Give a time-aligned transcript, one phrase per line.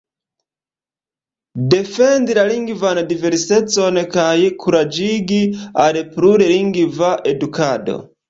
[1.73, 4.33] Defendi la lingvan diversecon kaj
[4.65, 5.39] kuraĝigi
[5.87, 7.99] al plur-lingva edukado.